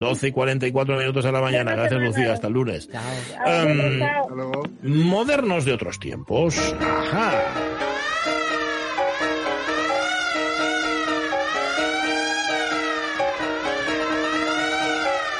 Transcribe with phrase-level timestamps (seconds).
[0.00, 1.72] 12 y 44 minutos a la mañana.
[1.74, 2.32] Gracias, Lucía.
[2.32, 2.88] Hasta el lunes.
[3.44, 6.56] Um, modernos de otros tiempos.
[6.80, 7.32] Ajá.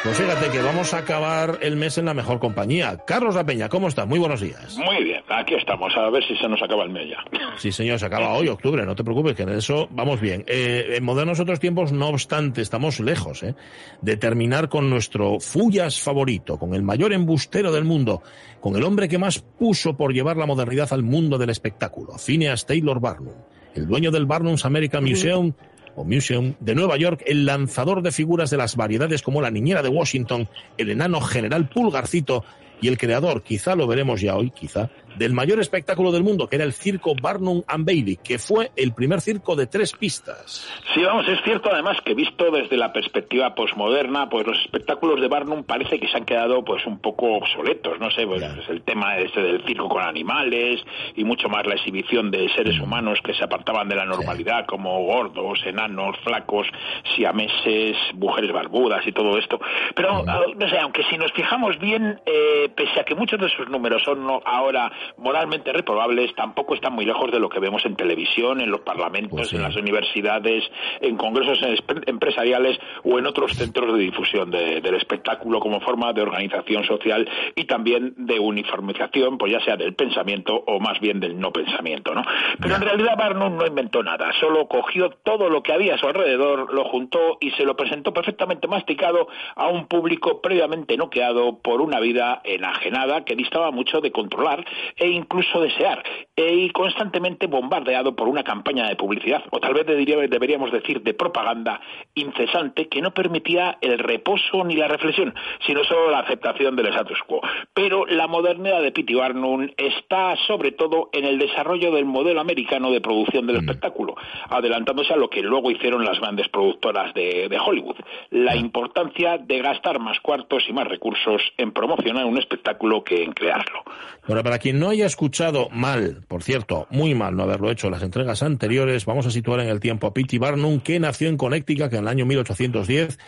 [0.03, 2.97] Pues fíjate que vamos a acabar el mes en la mejor compañía.
[3.06, 4.06] Carlos La Peña, ¿cómo estás?
[4.09, 4.74] Muy buenos días.
[4.79, 7.19] Muy bien, aquí estamos, a ver si se nos acaba el mes ya.
[7.59, 10.42] Sí, señor, se acaba hoy, octubre, no te preocupes, que en eso vamos bien.
[10.47, 13.55] Eh, en modernos otros tiempos, no obstante, estamos lejos ¿eh?
[14.01, 18.23] de terminar con nuestro Fullas favorito, con el mayor embustero del mundo,
[18.62, 22.64] con el hombre que más puso por llevar la modernidad al mundo del espectáculo, Phineas
[22.64, 23.34] Taylor Barnum,
[23.74, 25.52] el dueño del Barnum's American Museum
[25.96, 29.82] o Museum de Nueva York, el lanzador de figuras de las variedades como la niñera
[29.82, 32.44] de Washington, el enano general Pulgarcito
[32.80, 36.56] y el creador, quizá lo veremos ya hoy, quizá, del mayor espectáculo del mundo, que
[36.56, 40.66] era el circo Barnum and Bailey, que fue el primer circo de tres pistas.
[40.95, 45.28] Sí, vamos, es cierto además que visto desde la perspectiva posmoderna, pues los espectáculos de
[45.28, 49.19] Barnum parece que se han quedado pues un poco obsoletos, no sé, pues, el tema
[49.19, 50.81] este del circo con animales
[51.16, 52.83] y mucho más la exhibición de seres mm.
[52.83, 56.66] humanos que se apartaban de la normalidad, como gordos, enanos, flacos,
[57.14, 59.61] siameses, mujeres barbudas y todo esto.
[59.94, 60.28] Pero, mm.
[60.28, 63.69] ah, no sé, aunque si nos fijamos bien, eh, pese a que muchos de esos
[63.69, 68.61] números son ahora moralmente reprobables, tampoco están muy lejos de lo que vemos en televisión,
[68.61, 70.65] en los parlamentos, pues en las universidades,
[71.01, 71.59] en congresos
[72.06, 77.65] empresariales o en otros centros de difusión del espectáculo como forma de organización social y
[77.65, 82.23] también de uniformización, pues ya sea del pensamiento o más bien del no pensamiento, ¿no?
[82.61, 86.06] Pero en realidad Barnum no inventó nada, solo cogió todo lo que había a su
[86.06, 91.81] alrededor, lo juntó y se lo presentó perfectamente masticado a un público previamente noqueado por
[91.81, 94.65] una vida enajenada que distaba mucho de controlar
[94.96, 96.02] e incluso desear,
[96.36, 101.14] e, y constantemente bombardeado por una campaña de publicidad, o tal vez deberíamos decir de
[101.14, 101.80] propaganda
[102.14, 105.34] incesante que no permitía el reposo ni la reflexión,
[105.66, 107.41] sino solo la aceptación del status quo.
[107.74, 109.14] Pero la modernidad de P.T.
[109.14, 113.60] Barnum está sobre todo en el desarrollo del modelo americano de producción del mm.
[113.60, 114.16] espectáculo,
[114.48, 117.97] adelantándose a lo que luego hicieron las grandes productoras de, de Hollywood,
[118.31, 123.32] la importancia de gastar más cuartos y más recursos en promocionar un espectáculo que en
[123.32, 123.82] crearlo.
[124.26, 127.92] Bueno, para quien no haya escuchado mal, por cierto, muy mal no haberlo hecho en
[127.92, 130.38] las entregas anteriores, vamos a situar en el tiempo a P.T.
[130.38, 133.18] Barnum, que nació en Connecticut en el año 1810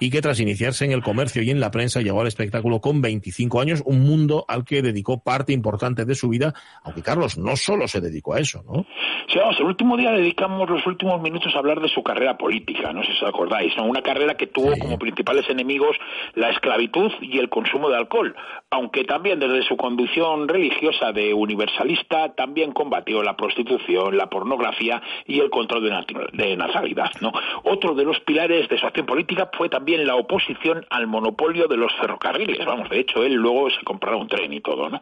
[0.00, 3.02] y que tras iniciarse en el comercio y en la prensa llegó al espectáculo con
[3.02, 7.56] 25 años, un mundo al que dedicó parte importante de su vida, aunque Carlos no
[7.56, 8.86] solo se dedicó a eso, ¿no?
[9.28, 12.92] Sí, vamos, el último día dedicamos los últimos minutos a hablar de su carrera política,
[12.92, 13.84] no sé si os acordáis, ¿no?
[13.84, 15.96] Una carrera que tuvo como principales enemigos
[16.34, 18.34] la esclavitud y el consumo de alcohol,
[18.70, 25.40] aunque también desde su conducción religiosa de universalista también combatió la prostitución, la pornografía y
[25.40, 25.82] el control
[26.32, 27.10] de, natalidad.
[27.20, 27.32] ¿no?
[27.64, 31.76] Otro de los pilares de su acción política fue también la oposición al monopolio de
[31.76, 32.64] los ferrocarriles.
[32.64, 34.88] Vamos, de hecho, él luego se compró un tren y todo.
[34.88, 35.00] ¿no?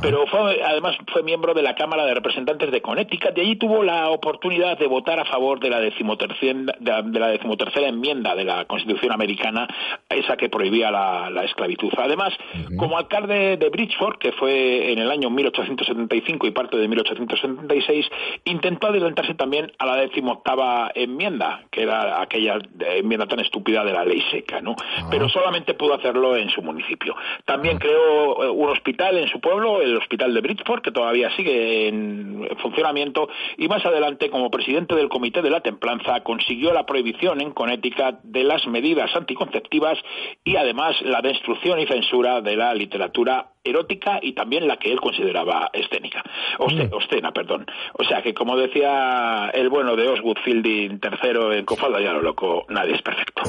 [0.00, 3.82] Pero fue, además fue miembro de la Cámara de Representantes de Connecticut y allí tuvo
[3.82, 8.64] la oportunidad de votar a favor de la decimotercera, de la decimotercera enmienda de la
[8.66, 9.66] Constitución americana,
[10.08, 11.92] esa que prohibía la, esclavitud.
[11.96, 12.32] Además,
[12.76, 18.06] como alcalde de Bridgeport, que fue en el año 1875 y parte de 1876,
[18.44, 24.04] intentó adelantarse también a la decimoctava enmienda, que era aquella enmienda tan estúpida de la
[24.04, 24.76] ley seca, ¿no?
[24.78, 25.08] Ah.
[25.10, 27.14] Pero solamente pudo hacerlo en su municipio.
[27.44, 27.80] También ah.
[27.80, 32.48] creó eh, un hospital en su pueblo, el Hospital de Bridgeport, que todavía sigue en
[32.60, 37.52] funcionamiento, y más adelante, como presidente del Comité de la Templanza, consiguió la prohibición en
[37.52, 39.98] Connecticut de las medidas anticonceptivas
[40.44, 45.00] y además la destrucción y censura de la literatura erótica y también la que él
[45.00, 46.22] consideraba escénica,
[46.58, 47.32] Ostena, mm.
[47.32, 47.66] perdón.
[47.94, 52.22] O sea que, como decía el bueno de Oswood Fielding tercero en Cofalda ya lo
[52.22, 53.42] loco, nadie es perfecto.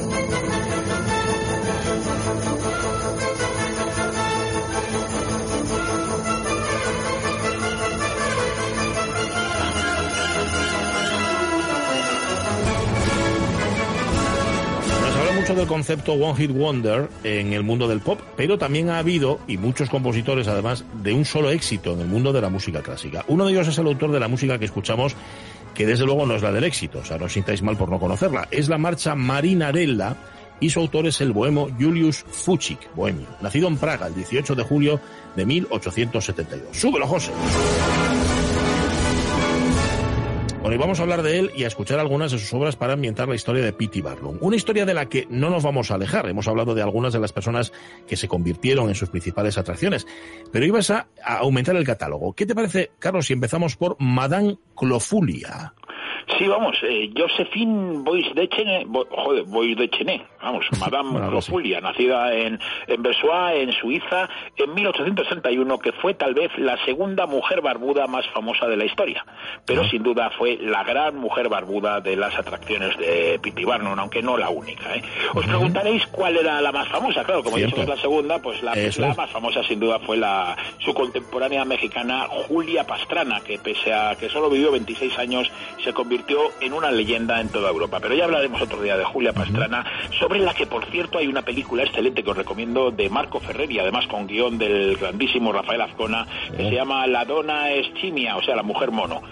[15.44, 19.40] Mucho del concepto One Hit Wonder en el mundo del pop, pero también ha habido,
[19.46, 23.26] y muchos compositores además, de un solo éxito en el mundo de la música clásica.
[23.28, 25.14] Uno de ellos es el autor de la música que escuchamos,
[25.74, 27.90] que desde luego no es la del éxito, o sea, no os sintáis mal por
[27.90, 28.48] no conocerla.
[28.50, 30.16] Es la marcha Marinarella
[30.60, 34.62] y su autor es el bohemo Julius Fuchik, bohemio, nacido en Praga el 18 de
[34.62, 34.98] julio
[35.36, 36.68] de 1872.
[36.72, 37.32] ¡Súbelo, José!
[40.64, 42.94] Bueno, y vamos a hablar de él y a escuchar algunas de sus obras para
[42.94, 44.00] ambientar la historia de P.T.
[44.00, 44.38] Barnum.
[44.40, 46.26] Una historia de la que no nos vamos a alejar.
[46.26, 47.70] Hemos hablado de algunas de las personas
[48.08, 50.06] que se convirtieron en sus principales atracciones.
[50.50, 52.32] Pero ibas a, aumentar el catálogo.
[52.32, 55.74] ¿Qué te parece, Carlos, si empezamos por Madame Clofulia?
[56.38, 62.34] Sí, vamos, eh, Josephine Bois de Chené, joder, Bois de Chené, vamos, Madame Rofulia, nacida
[62.34, 68.06] en, en Bersois, en Suiza, en 1861, que fue tal vez la segunda mujer barbuda
[68.06, 69.24] más famosa de la historia,
[69.64, 74.22] pero sin duda fue la gran mujer barbuda de las atracciones de Pippi Barnum, aunque
[74.22, 74.94] no la única.
[74.96, 75.02] ¿eh?
[75.34, 79.14] Os preguntaréis cuál era la más famosa, claro, como es la segunda, pues la, la
[79.14, 84.28] más famosa sin duda fue la su contemporánea mexicana Julia Pastrana, que pese a que
[84.28, 85.50] solo vivió 26 años,
[85.82, 86.13] se convirtió
[86.60, 87.98] en una leyenda en toda Europa.
[88.00, 89.84] Pero ya hablaremos otro día de Julia Pastrana,
[90.18, 93.70] sobre la que, por cierto, hay una película excelente que os recomiendo de Marco Ferrer
[93.70, 96.26] y además con guion del grandísimo Rafael Azcona,
[96.56, 99.22] que se llama La Dona Eschimia, o sea, la mujer mono.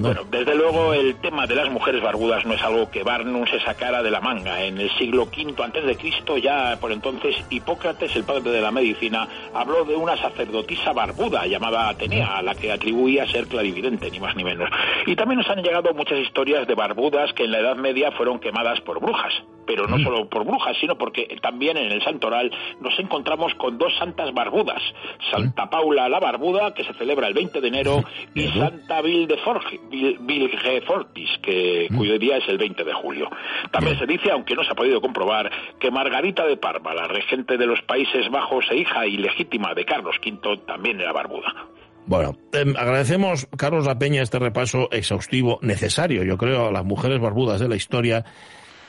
[0.00, 3.60] Bueno, desde luego el tema de las mujeres barbudas no es algo que Barnum se
[3.60, 4.62] sacara de la manga.
[4.64, 8.70] En el siglo V antes de Cristo, ya por entonces Hipócrates, el padre de la
[8.70, 14.18] medicina, habló de una sacerdotisa barbuda llamada Atenea, a la que atribuía ser clarividente, ni
[14.18, 14.68] más ni menos.
[15.06, 18.38] Y también nos han llegado muchas historias de barbudas que en la Edad Media fueron
[18.38, 19.32] quemadas por brujas
[19.66, 20.04] pero no mm.
[20.04, 24.82] solo por brujas, sino porque también en el Santoral nos encontramos con dos santas barbudas,
[25.30, 25.70] Santa mm.
[25.70, 28.04] Paula la Barbuda, que se celebra el 20 de enero,
[28.34, 31.96] y Santa Vilgefortis, que, mm.
[31.96, 33.28] cuyo día es el 20 de julio.
[33.70, 37.58] También se dice, aunque no se ha podido comprobar, que Margarita de Parma, la regente
[37.58, 41.66] de los Países Bajos e hija ilegítima de Carlos V, también era barbuda.
[42.06, 47.20] Bueno, em, agradecemos, Carlos La Peña, este repaso exhaustivo, necesario, yo creo, a las mujeres
[47.20, 48.24] barbudas de la historia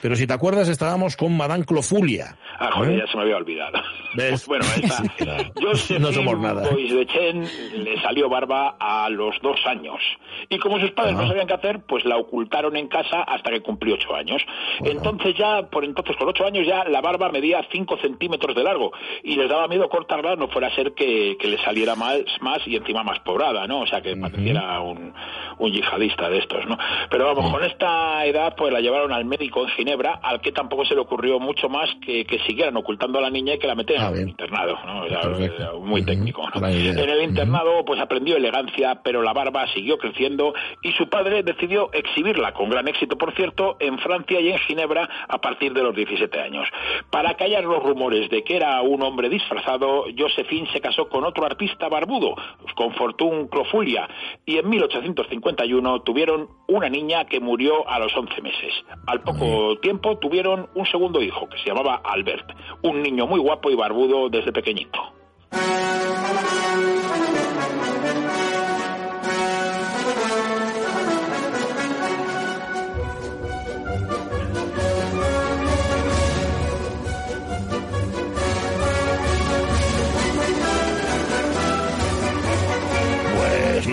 [0.07, 2.38] pero si te acuerdas, estábamos con Madame Clofulia.
[2.59, 2.98] Ah, joder, ¿Eh?
[3.00, 3.77] ya se me había olvidado.
[4.15, 4.48] ¿Ves?
[4.48, 5.04] bueno, esa.
[6.00, 6.62] no somos nada.
[6.62, 7.44] de Chen
[7.83, 10.00] le salió barba a los dos años.
[10.48, 13.59] Y como sus padres no sabían qué hacer, pues la ocultaron en casa hasta que
[13.62, 14.42] cumplió ocho años.
[14.80, 18.94] Entonces ya, por entonces, con ocho años ya la barba medía cinco centímetros de largo.
[19.24, 22.77] Y les daba miedo cortarla, no fuera a ser que, le saliera más, más y
[22.77, 23.81] encima más pobrada, ¿no?
[23.81, 25.13] O sea, que pareciera un,
[25.57, 26.77] un yihadista de estos, ¿no?
[27.09, 30.96] Pero vamos, con esta edad, pues la llevaron al médico en al que tampoco se
[30.96, 34.08] le ocurrió mucho más que, que siguieran ocultando a la niña y que la metieran
[34.08, 35.80] ah, en el internado, ¿no?
[35.80, 36.44] muy técnico.
[36.56, 41.92] En el internado, pues aprendió elegancia, pero la barba siguió creciendo y su padre decidió
[41.94, 45.96] exhibirla, con gran éxito, por cierto, en Francia y en Ginebra a partir de los
[45.96, 46.68] 17 años.
[47.10, 51.46] Para callar los rumores de que era un hombre disfrazado, Josephine se casó con otro
[51.46, 52.36] artista barbudo,
[52.76, 54.08] con Fortune Clofulia,
[54.46, 58.74] y en 1851 tuvieron una niña que murió a los 11 meses.
[59.08, 62.52] Al poco tiempo tuvieron un segundo hijo que se llamaba Albert,
[62.84, 65.00] un niño muy guapo y barbudo desde pequeñito.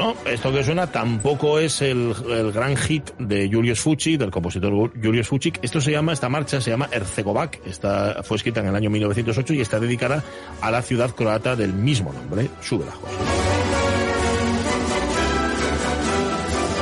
[0.05, 2.15] No, esto que suena tampoco es el,
[2.53, 5.59] gran hit de Julius Fuchs, del compositor Julius Fuchs.
[5.62, 7.61] Esto se llama, esta marcha se llama Erzegovac.
[7.67, 10.23] Esta fue escrita en el año 1908 y está dedicada
[10.61, 13.44] a la ciudad croata del mismo nombre, Subelajos.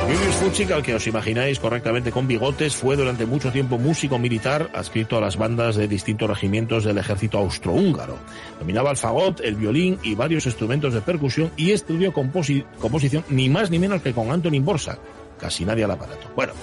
[0.05, 4.69] Julius Fuchik, al que os imagináis correctamente con bigotes, fue durante mucho tiempo músico militar
[4.73, 8.17] adscrito a las bandas de distintos regimientos del ejército austrohúngaro.
[8.59, 13.71] Dominaba el fagot, el violín y varios instrumentos de percusión y estudió composición ni más
[13.71, 14.99] ni menos que con Antonin Borsa,
[15.37, 16.27] casi nadie al aparato.
[16.35, 16.53] Bueno,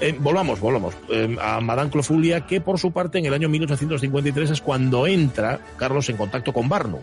[0.00, 4.50] eh, volvamos, volvamos eh, a Madame Clofulia, que por su parte en el año 1853
[4.50, 7.00] es cuando entra Carlos en contacto con Barnum.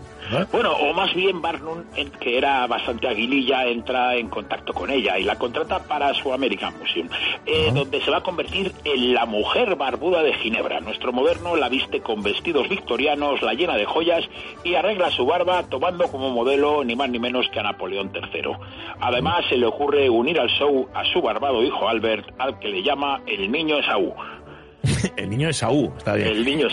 [0.52, 1.84] Bueno, o más bien Barnum,
[2.22, 6.74] que era bastante aguililla, entra en contacto con ella y la contrata para su American
[6.80, 7.10] Museum,
[7.46, 10.80] eh, donde se va a convertir en la mujer barbuda de Ginebra.
[10.80, 14.24] Nuestro moderno la viste con vestidos victorianos, la llena de joyas
[14.64, 18.54] y arregla su barba tomando como modelo ni más ni menos que a Napoleón III.
[19.02, 22.84] Además, se le ocurre unir al show a su barbado hijo Albert, al que le
[22.84, 24.14] llama el niño Esaú.
[25.18, 26.30] el niño es Saúl, está bien.
[26.30, 26.68] El niño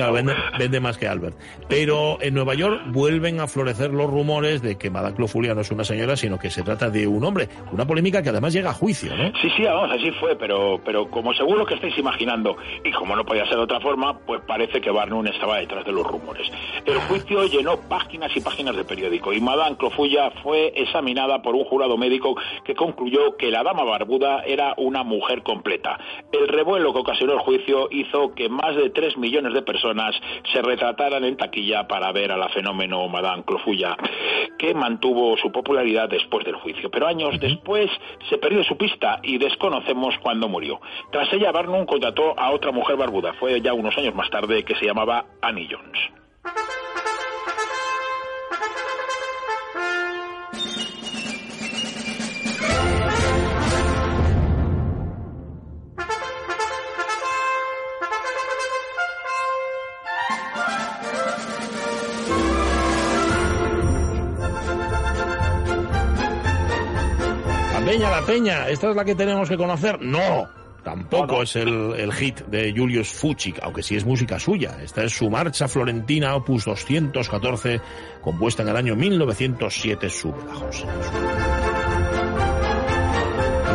[0.58, 1.36] vende, más que Albert.
[1.68, 5.70] Pero en Nueva York vuelven a florecer los rumores de que Madame Clofulia no es
[5.70, 7.48] una señora, sino que se trata de un hombre.
[7.72, 9.32] Una polémica que además llega a juicio, ¿no?
[9.40, 13.24] Sí, sí, vamos, así fue, pero, pero como seguro que estáis imaginando, y como no
[13.24, 16.50] podía ser de otra forma, pues parece que Barnum estaba detrás de los rumores.
[16.84, 21.64] El juicio llenó páginas y páginas de periódico, y Madame Clofulia fue examinada por un
[21.64, 25.98] jurado médico que concluyó que la dama barbuda era una mujer completa.
[26.32, 30.14] El revuelo que ocasionó el juicio hizo que más de 3 millones de personas
[30.52, 33.96] se retrataran en taquilla para ver a la fenómeno Madame Clofulla,
[34.58, 36.90] que mantuvo su popularidad después del juicio.
[36.90, 37.90] Pero años después
[38.28, 40.80] se perdió su pista y desconocemos cuándo murió.
[41.10, 43.32] Tras ella, Barnum contrató a otra mujer barbuda.
[43.34, 46.71] Fue ya unos años más tarde que se llamaba Annie Jones.
[67.72, 70.00] La Peña, la Peña, ¿esta es la que tenemos que conocer?
[70.00, 70.48] No,
[70.82, 74.78] Tampoco es el, el, hit de Julius Fuchik, aunque sí es música suya.
[74.82, 77.80] Esta es su marcha florentina opus 214,
[78.20, 81.61] compuesta en el año 1907 sube la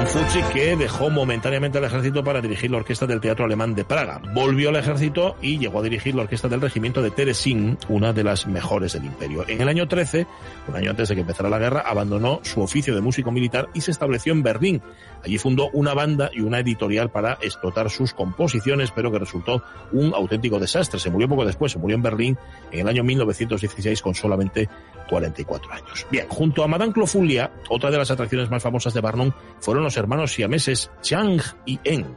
[0.08, 4.22] Fuchs que dejó momentáneamente el ejército para dirigir la orquesta del Teatro Alemán de Praga.
[4.34, 8.24] Volvió al ejército y llegó a dirigir la orquesta del regimiento de Teresín, una de
[8.24, 9.44] las mejores del imperio.
[9.48, 10.26] En el año 13,
[10.68, 13.82] un año antes de que empezara la guerra, abandonó su oficio de músico militar y
[13.82, 14.82] se estableció en Berlín.
[15.24, 19.62] Allí fundó una banda y una editorial para explotar sus composiciones, pero que resultó
[19.92, 21.00] un auténtico desastre.
[21.00, 22.38] Se murió poco después, se murió en Berlín
[22.72, 24.70] en el año 1916 con solamente
[25.10, 26.08] 44 años.
[26.12, 29.97] Bien, junto a Madame Clofulia, otra de las atracciones más famosas de Barnum fueron los
[29.98, 32.16] hermanos siameses Chang y Eng.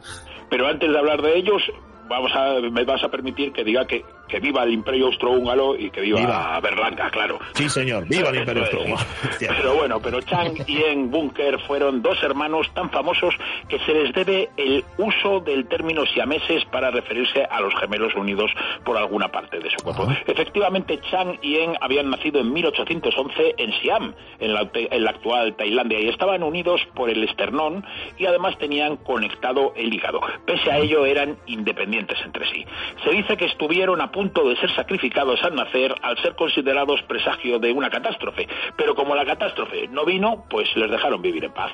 [0.51, 1.63] Pero antes de hablar de ellos,
[2.11, 5.91] vamos a, me vas a permitir que diga que, que viva el Imperio Austrohúngaro y
[5.91, 6.61] que viva, viva.
[6.61, 7.39] Berlanga, claro.
[7.53, 9.07] Sí, señor, viva el Imperio Austrohúngaro.
[9.39, 13.33] pero bueno, pero Chang y En Bunker fueron dos hermanos tan famosos
[13.69, 18.51] que se les debe el uso del término siameses para referirse a los gemelos unidos
[18.85, 20.09] por alguna parte de su cuerpo.
[20.09, 20.19] Ah.
[20.27, 25.55] Efectivamente, Chang y En habían nacido en 1811 en Siam, en la, en la actual
[25.55, 27.85] Tailandia, y estaban unidos por el esternón
[28.19, 30.21] y además tenían conectado el hígado.
[30.45, 32.65] Pese a ello, eran independientes entre sí.
[33.05, 37.59] Se dice que estuvieron a punto de ser sacrificados al nacer al ser considerados presagio
[37.59, 41.73] de una catástrofe, pero como la catástrofe no vino, pues les dejaron vivir en paz.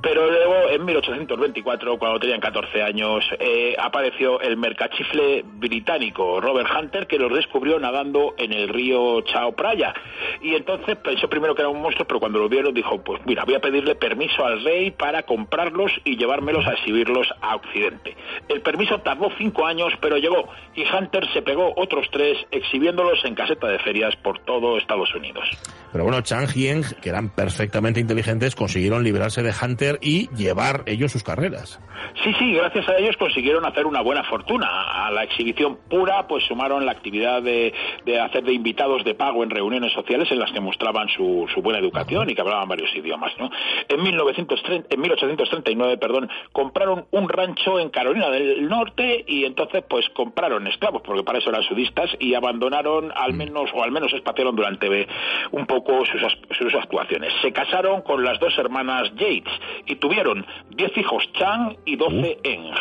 [0.00, 7.06] Pero luego, en 1824, cuando tenían 14 años, eh, apareció el mercachifle británico Robert Hunter,
[7.06, 9.94] que los descubrió nadando en el río Chao Praya.
[10.42, 13.44] Y entonces pensó primero que era un monstruo, pero cuando lo vieron dijo, pues mira,
[13.44, 18.16] voy a pedirle permiso al rey para comprarlos y llevármelos a exhibirlos a Occidente.
[18.48, 23.34] El permiso tardó cinco años, pero llegó y Hunter se pegó otros tres exhibiéndolos en
[23.34, 25.48] caseta de ferias por todo Estados Unidos.
[25.92, 30.82] Pero bueno, Chang y Eng, que eran perfectamente inteligentes, consiguieron librarse de Hunter y llevar
[30.86, 31.80] ellos sus carreras.
[32.22, 35.06] Sí, sí, gracias a ellos consiguieron hacer una buena fortuna.
[35.06, 37.72] A la exhibición pura, pues sumaron la actividad de,
[38.04, 41.62] de hacer de invitados de pago en reuniones sociales en las que mostraban su, su
[41.62, 43.32] buena educación y que hablaban varios idiomas.
[43.38, 43.50] ¿no?
[43.88, 50.08] En, 1930, en 1839, perdón, compraron un rancho en Carolina del Norte y entonces pues
[50.10, 53.36] compraron esclavos, porque para eso eran sudistas, y abandonaron al mm.
[53.36, 55.08] menos, o al menos espaciaron durante
[55.50, 56.20] un poco sus,
[56.56, 57.32] sus actuaciones.
[57.42, 59.52] Se casaron con las dos hermanas Yates
[59.86, 62.72] y tuvieron 10 hijos Chang y 12 Eng.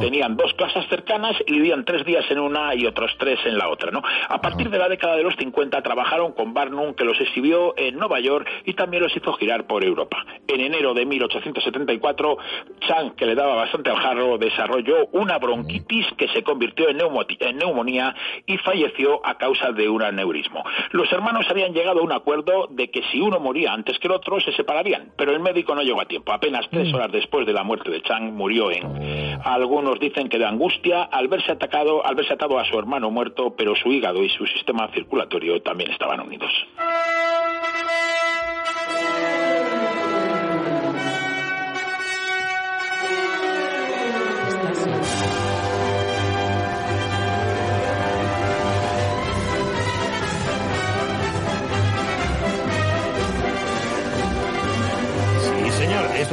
[0.00, 3.68] Tenían dos casas cercanas y vivían tres días en una y otros tres en la
[3.68, 3.90] otra.
[3.90, 4.02] ¿no?
[4.28, 7.96] A partir de la década de los 50 trabajaron con Barnum, que los exhibió en
[7.96, 10.24] Nueva York y también los hizo girar por Europa.
[10.46, 12.38] En enero de 1874,
[12.86, 17.56] Chang, que le daba bastante al jarro, desarrolló una bronquitis que se convirtió en, en
[17.56, 18.14] neumonía
[18.46, 20.64] y falleció a causa de un aneurismo.
[20.92, 24.14] Los hermanos habían llegado a un acuerdo de que si uno moría antes que el
[24.14, 26.32] otro, se separarían, pero el médico no llegó a tiempo.
[26.32, 26.94] Apenas tres mm.
[26.94, 28.84] horas después de la muerte de Chang, murió en...
[28.84, 29.42] Oh.
[29.44, 33.54] Algunos dicen que de angustia al verse atacado, al verse atado a su hermano muerto,
[33.56, 36.50] pero su hígado y su sistema circulatorio también estaban unidos.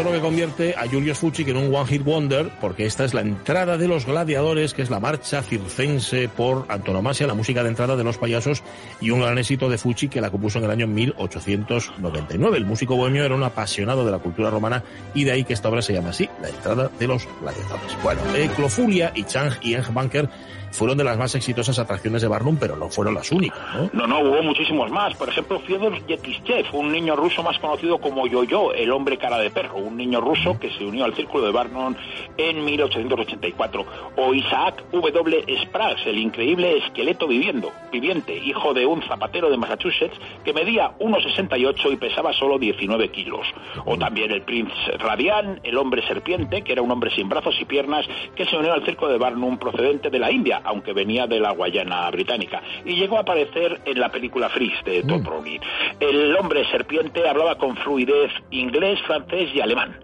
[0.04, 3.22] Lo que convierte a Julius Fuchik en un One Hit Wonder, porque esta es la
[3.22, 7.96] entrada de los gladiadores, que es la marcha circense por antonomasia, la música de entrada
[7.96, 8.64] de los payasos,
[9.00, 12.58] y un gran éxito de Fuchik que la compuso en el año 1899.
[12.58, 15.70] El músico bohemio era un apasionado de la cultura romana y de ahí que esta
[15.70, 17.98] obra se llama así, la entrada de los gladiadores.
[18.02, 18.22] Bueno,
[18.56, 20.28] Clofulia y Chang y Bunker
[20.72, 23.90] fueron de las más exitosas atracciones de Barnum, pero no fueron las únicas, ¿no?
[23.94, 25.14] No, no, hubo muchísimos más.
[25.16, 29.50] Por ejemplo, Fyodor Yetishev, un niño ruso más conocido como Yo-Yo, el hombre cara de
[29.50, 31.94] perro, un niño ruso que se unió al círculo de Barnum
[32.38, 33.86] en 1884.
[34.18, 35.46] O Isaac W.
[35.64, 41.94] Sprague, el increíble esqueleto viviendo, viviente, hijo de un zapatero de Massachusetts que medía 1,68
[41.94, 43.46] y pesaba solo 19 kilos.
[43.86, 47.66] O también el Prince Radian, el hombre serpiente, que era un hombre sin brazos y
[47.66, 48.06] piernas,
[48.36, 51.52] que se unió al círculo de Barnum procedente de la India aunque venía de la
[51.52, 55.24] Guayana británica, y llegó a aparecer en la película Freeze de Todd mm.
[55.24, 55.62] Browning.
[56.00, 59.96] El hombre serpiente hablaba con fluidez inglés, francés y alemán alemán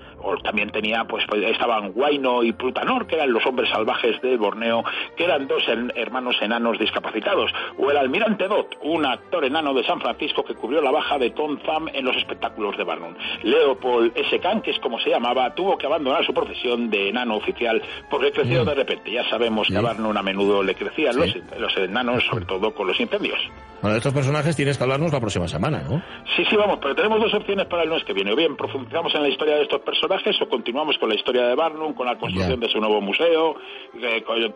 [0.43, 4.83] también tenía, pues, pues estaban Guaino y Plutanor, que eran los hombres salvajes de Borneo,
[5.15, 5.63] que eran dos
[5.95, 10.81] hermanos enanos discapacitados, o el almirante Dot, un actor enano de San Francisco que cubrió
[10.81, 13.13] la baja de Tom Thumb en los espectáculos de Barnum.
[13.43, 14.39] Leopold S.
[14.39, 18.31] Kahn, que es como se llamaba, tuvo que abandonar su profesión de enano oficial porque
[18.31, 18.67] creció mm.
[18.67, 19.11] de repente.
[19.11, 22.87] Ya sabemos que a Barnum a menudo le crecían los, los enanos, sobre todo con
[22.87, 23.39] los incendios.
[23.81, 26.01] Bueno, de estos personajes tienes que hablarnos la próxima semana, ¿no?
[26.35, 28.33] Sí, sí, vamos, pero tenemos dos opciones para el lunes que viene.
[28.33, 30.06] O bien profundizamos en la historia de estos personajes
[30.41, 33.55] o continuamos con la historia de Barnum, con la construcción de su nuevo museo,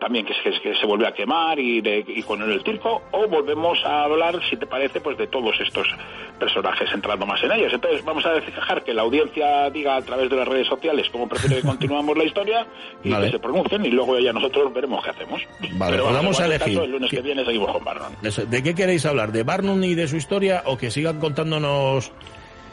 [0.00, 3.78] también que, que, se vuelve a quemar y, de, y con el circo, o volvemos
[3.84, 5.86] a hablar, si te parece, pues de todos estos
[6.38, 7.72] personajes entrando más en ellos.
[7.72, 11.28] Entonces vamos a dejar que la audiencia diga a través de las redes sociales cómo
[11.28, 12.66] prefiere que continuamos la historia
[13.04, 15.42] y que se pronuncien y luego ya nosotros veremos qué hacemos.
[15.74, 16.78] Vale, pero vamos, a elegir.
[16.78, 18.12] el lunes que viene seguimos con Barnum.
[18.22, 19.32] ¿De qué queréis hablar?
[19.32, 22.12] ¿De Barnum y de su historia o que sigan contándonos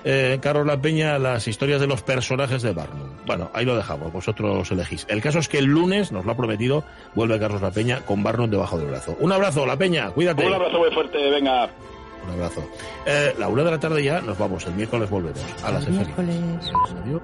[0.04, 3.10] eh, Carlos La Peña las historias de los personajes de Barnum.
[3.26, 5.06] Bueno, ahí lo dejamos, vosotros elegís.
[5.10, 6.84] El caso es que el lunes, nos lo ha prometido,
[7.16, 9.16] vuelve Carlos La Peña con Barnum debajo del brazo.
[9.20, 10.46] Un abrazo, La Peña, cuídate.
[10.46, 11.70] Un abrazo muy fuerte, venga.
[12.26, 12.64] Un abrazo.
[13.06, 16.36] Eh, la una de la tarde ya nos vamos, el miércoles volvemos a las miércoles.
[17.04, 17.22] Adiós.